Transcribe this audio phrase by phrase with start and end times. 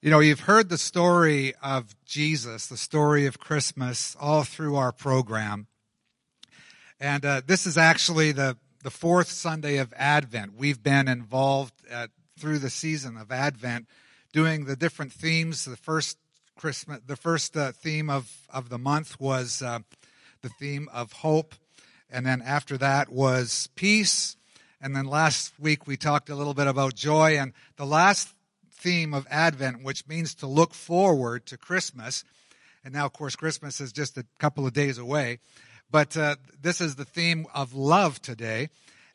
[0.00, 4.92] You know, you've heard the story of Jesus, the story of Christmas, all through our
[4.92, 5.66] program.
[7.00, 10.54] And uh, this is actually the, the fourth Sunday of Advent.
[10.56, 13.88] We've been involved at, through the season of Advent
[14.32, 15.64] doing the different themes.
[15.64, 16.16] The first
[16.56, 19.80] Christmas, the first uh, theme of, of the month was uh,
[20.42, 21.56] the theme of hope.
[22.08, 24.36] And then after that was peace.
[24.80, 27.36] And then last week we talked a little bit about joy.
[27.36, 28.32] And the last
[28.78, 32.24] theme of Advent, which means to look forward to Christmas.
[32.84, 35.40] And now, of course, Christmas is just a couple of days away.
[35.90, 38.68] But uh, this is the theme of love today.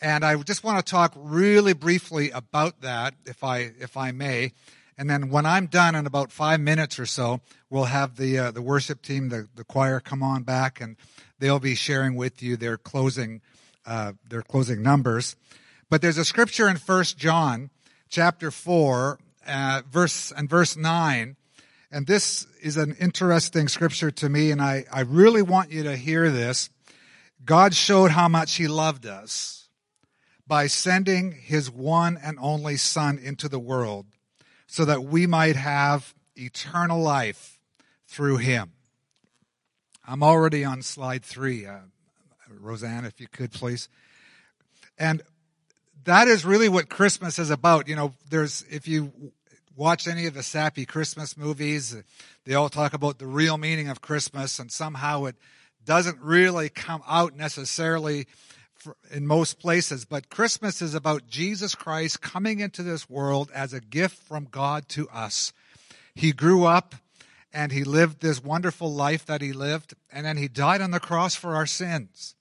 [0.00, 4.52] And I just want to talk really briefly about that, if I, if I may.
[4.96, 7.40] And then when I'm done in about five minutes or so,
[7.70, 10.96] we'll have the, uh, the worship team, the, the choir come on back and
[11.38, 13.40] they'll be sharing with you their closing,
[13.86, 15.36] uh, their closing numbers.
[15.90, 17.70] But there's a scripture in First John
[18.08, 21.36] chapter 4 uh, verse and verse 9.
[21.90, 25.96] And this is an interesting scripture to me, and I, I really want you to
[25.96, 26.68] hear this.
[27.44, 29.68] God showed how much He loved us
[30.46, 34.06] by sending His one and only Son into the world
[34.66, 37.58] so that we might have eternal life
[38.06, 38.72] through Him.
[40.06, 41.64] I'm already on slide three.
[41.64, 41.78] Uh,
[42.60, 43.88] Roseanne, if you could please.
[44.98, 45.22] And
[46.04, 47.88] that is really what Christmas is about.
[47.88, 49.12] You know, there's, if you
[49.78, 51.96] watch any of the sappy Christmas movies,
[52.44, 55.36] they all talk about the real meaning of Christmas, and somehow it
[55.84, 58.26] doesn't really come out necessarily
[59.12, 60.04] in most places.
[60.04, 64.88] But Christmas is about Jesus Christ coming into this world as a gift from God
[64.90, 65.52] to us.
[66.12, 66.96] He grew up
[67.52, 71.00] and he lived this wonderful life that he lived, and then he died on the
[71.00, 72.34] cross for our sins.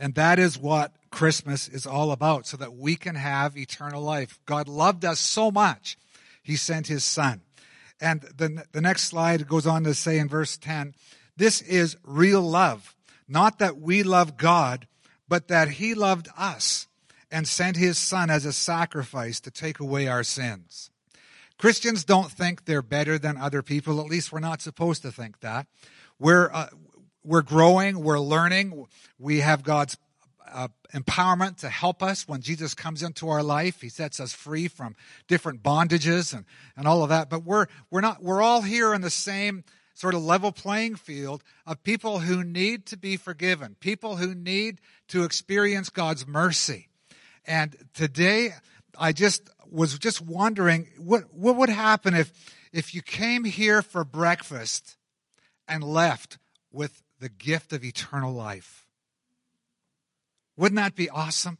[0.00, 4.40] And that is what Christmas is all about, so that we can have eternal life.
[4.46, 5.96] God loved us so much
[6.48, 7.42] he sent his son.
[8.00, 10.94] And the, the next slide goes on to say in verse 10,
[11.36, 12.96] this is real love.
[13.28, 14.88] Not that we love God,
[15.28, 16.86] but that he loved us
[17.30, 20.90] and sent his son as a sacrifice to take away our sins.
[21.58, 24.00] Christians don't think they're better than other people.
[24.00, 25.66] At least we're not supposed to think that.
[26.18, 26.68] We're, uh,
[27.22, 28.86] we're growing, we're learning,
[29.18, 29.98] we have God's
[30.52, 33.80] uh, empowerment to help us when Jesus comes into our life.
[33.80, 36.44] He sets us free from different bondages and,
[36.76, 37.30] and all of that.
[37.30, 39.64] But we're, we're not, we're all here in the same
[39.94, 44.80] sort of level playing field of people who need to be forgiven, people who need
[45.08, 46.88] to experience God's mercy.
[47.44, 48.50] And today,
[48.98, 52.32] I just was just wondering what, what would happen if,
[52.72, 54.96] if you came here for breakfast
[55.66, 56.38] and left
[56.72, 58.87] with the gift of eternal life?
[60.58, 61.56] Wouldn't that be awesome?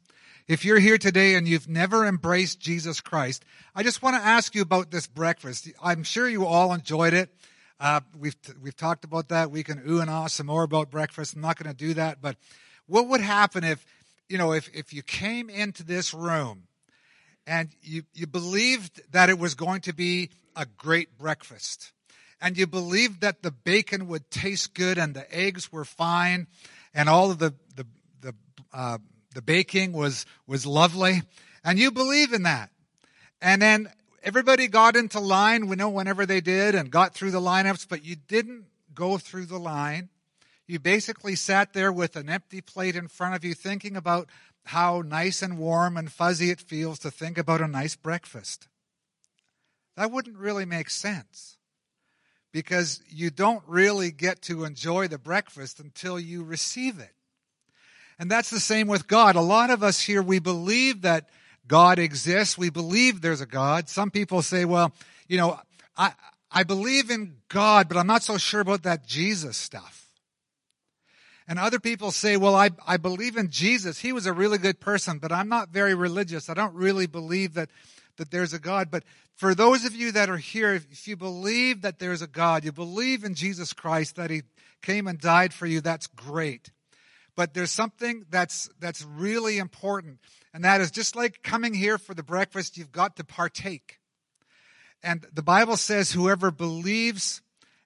[0.48, 4.56] If you're here today and you've never embraced Jesus Christ, I just want to ask
[4.56, 5.68] you about this breakfast.
[5.80, 7.30] I'm sure you all enjoyed it.
[7.78, 9.52] Uh, we've we've talked about that.
[9.52, 11.36] We can ooh and ah some more about breakfast.
[11.36, 12.38] I'm not going to do that, but
[12.86, 13.86] what would happen if
[14.28, 16.64] you know if if you came into this room
[17.46, 21.92] and you you believed that it was going to be a great breakfast,
[22.40, 26.48] and you believed that the bacon would taste good and the eggs were fine,
[26.92, 27.86] and all of the the
[28.72, 28.98] uh,
[29.34, 31.22] the baking was was lovely,
[31.64, 32.70] and you believe in that.
[33.40, 33.90] And then
[34.22, 35.66] everybody got into line.
[35.66, 39.46] We know whenever they did and got through the lineups, but you didn't go through
[39.46, 40.08] the line.
[40.66, 44.28] You basically sat there with an empty plate in front of you, thinking about
[44.66, 48.68] how nice and warm and fuzzy it feels to think about a nice breakfast.
[49.96, 51.56] That wouldn't really make sense
[52.52, 57.14] because you don't really get to enjoy the breakfast until you receive it.
[58.18, 59.36] And that's the same with God.
[59.36, 61.28] A lot of us here, we believe that
[61.68, 62.58] God exists.
[62.58, 63.88] We believe there's a God.
[63.88, 64.92] Some people say, well,
[65.28, 65.60] you know,
[65.96, 66.12] I,
[66.50, 70.06] I believe in God, but I'm not so sure about that Jesus stuff.
[71.46, 73.98] And other people say, well, I, I believe in Jesus.
[73.98, 76.50] He was a really good person, but I'm not very religious.
[76.50, 77.70] I don't really believe that,
[78.16, 78.90] that there's a God.
[78.90, 79.04] But
[79.34, 82.72] for those of you that are here, if you believe that there's a God, you
[82.72, 84.42] believe in Jesus Christ, that He
[84.82, 86.70] came and died for you, that's great.
[87.38, 90.18] But there's something that's, that's really important.
[90.52, 94.00] And that is just like coming here for the breakfast, you've got to partake.
[95.04, 97.40] And the Bible says whoever believes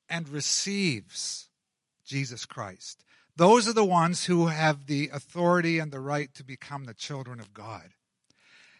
[0.08, 1.50] and receives
[2.06, 3.04] Jesus Christ,
[3.36, 7.38] those are the ones who have the authority and the right to become the children
[7.38, 7.90] of God.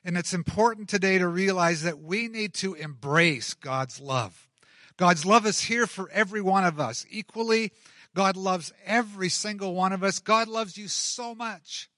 [0.02, 4.48] And it's important today to realize that we need to embrace God's love.
[4.96, 7.72] God's love is here for every one of us, equally
[8.14, 10.18] God loves every single one of us.
[10.18, 11.88] God loves you so much.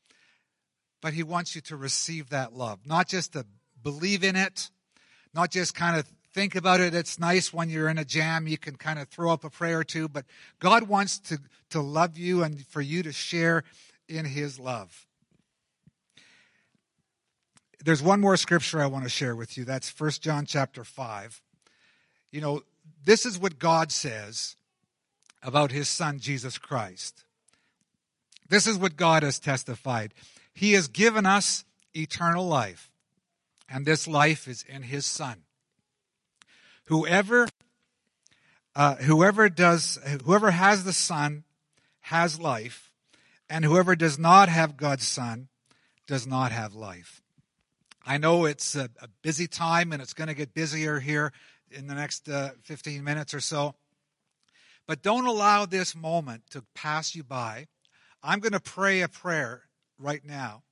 [1.01, 3.45] But He wants you to receive that love, not just to
[3.83, 4.71] believe in it,
[5.35, 6.95] not just kind of think about it.
[6.95, 9.79] It's nice when you're in a jam, you can kind of throw up a prayer
[9.81, 10.25] or two, but
[10.59, 11.39] God wants to,
[11.71, 13.63] to love you and for you to share
[14.09, 15.07] in his love.
[17.85, 19.65] There's one more scripture I want to share with you.
[19.65, 21.43] That's 1 John chapter 5.
[22.33, 22.63] You know,
[23.05, 24.57] this is what God says
[25.45, 27.25] about his son Jesus Christ.
[28.49, 30.15] This is what God has testified.
[30.53, 31.65] He has given us
[31.95, 32.91] eternal life,
[33.69, 35.43] and this life is in his son.
[36.87, 37.49] Whoever
[38.77, 41.45] uh, whoever does whoever has the son
[42.01, 42.93] has life,
[43.49, 45.49] and whoever does not have God's son
[46.07, 47.23] does not have life.
[48.07, 48.91] I know it's a,
[49.23, 51.33] busy time and it's going to get busier here
[51.71, 53.75] in the next uh, 15 minutes or so.
[54.87, 57.67] But don't allow this moment to pass you by.
[58.23, 59.63] I'm going to pray a prayer
[59.99, 60.63] right now.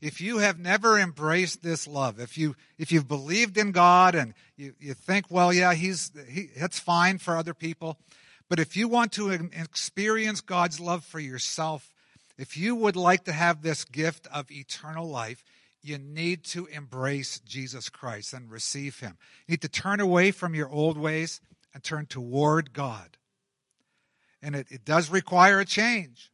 [0.00, 4.34] If you have never embraced this love, if you if you've believed in God and
[4.56, 7.96] you, you think, well, yeah, he's he, that's fine for other people,
[8.48, 11.94] but if you want to experience God's love for yourself,
[12.36, 15.42] if you would like to have this gift of eternal life,
[15.82, 19.16] you need to embrace Jesus Christ and receive him.
[19.46, 21.40] You need to turn away from your old ways
[21.72, 23.16] and turn toward God.
[24.46, 26.30] And it, it does require a change.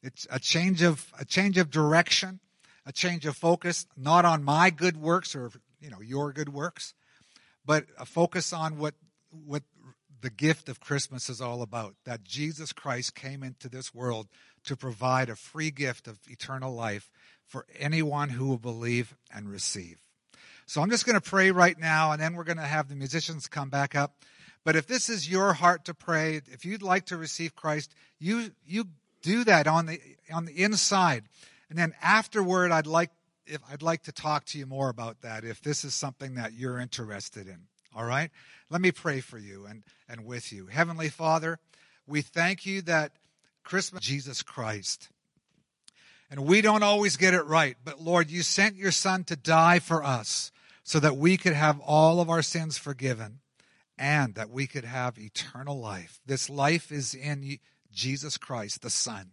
[0.00, 2.38] It's a change of a change of direction,
[2.86, 5.50] a change of focus, not on my good works or
[5.80, 6.94] you know your good works,
[7.64, 8.94] but a focus on what
[9.30, 9.64] what
[10.20, 11.96] the gift of Christmas is all about.
[12.04, 14.28] That Jesus Christ came into this world
[14.62, 17.10] to provide a free gift of eternal life
[17.44, 19.98] for anyone who will believe and receive.
[20.64, 22.94] So I'm just going to pray right now, and then we're going to have the
[22.94, 24.14] musicians come back up.
[24.66, 28.50] But if this is your heart to pray, if you'd like to receive Christ, you
[28.66, 28.86] you
[29.22, 30.00] do that on the
[30.32, 31.22] on the inside,
[31.70, 33.12] and then afterward, I'd like
[33.46, 35.44] if I'd like to talk to you more about that.
[35.44, 37.58] If this is something that you're interested in,
[37.94, 38.32] all right.
[38.68, 41.60] Let me pray for you and and with you, Heavenly Father.
[42.04, 43.12] We thank you that
[43.62, 45.10] Christmas, Jesus Christ.
[46.28, 49.78] And we don't always get it right, but Lord, you sent your son to die
[49.78, 50.50] for us
[50.82, 53.38] so that we could have all of our sins forgiven
[53.98, 56.20] and that we could have eternal life.
[56.26, 57.58] This life is in
[57.92, 59.32] Jesus Christ, the Son.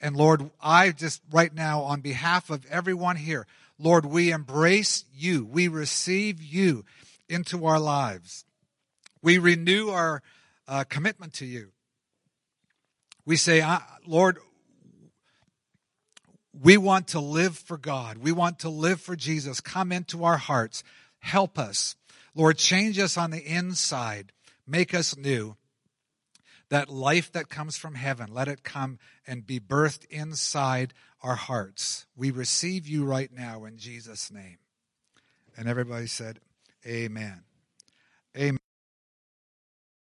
[0.00, 3.46] And Lord, I just right now, on behalf of everyone here,
[3.78, 5.44] Lord, we embrace you.
[5.44, 6.84] We receive you
[7.28, 8.44] into our lives.
[9.22, 10.22] We renew our
[10.66, 11.70] uh, commitment to you.
[13.24, 13.64] We say,
[14.04, 14.38] Lord,
[16.60, 18.18] we want to live for God.
[18.18, 19.60] We want to live for Jesus.
[19.60, 20.82] Come into our hearts.
[21.20, 21.94] Help us.
[22.34, 24.32] Lord, change us on the inside.
[24.66, 25.56] Make us new.
[26.68, 32.06] That life that comes from heaven, let it come and be birthed inside our hearts.
[32.16, 34.56] We receive you right now in Jesus' name.
[35.56, 36.40] And everybody said,
[36.86, 37.42] Amen.
[38.36, 38.61] Amen.